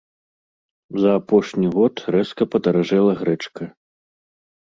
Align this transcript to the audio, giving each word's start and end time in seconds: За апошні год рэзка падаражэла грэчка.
За 1.03 1.11
апошні 1.19 1.67
год 1.75 2.01
рэзка 2.15 2.43
падаражэла 2.55 3.13
грэчка. 3.21 3.63